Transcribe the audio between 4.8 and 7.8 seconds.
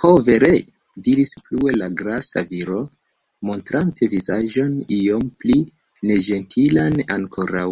iom pli neĝentilan ankoraŭ.